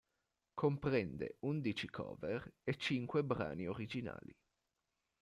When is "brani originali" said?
3.23-4.35